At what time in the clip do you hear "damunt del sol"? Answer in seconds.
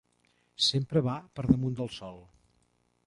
1.51-2.19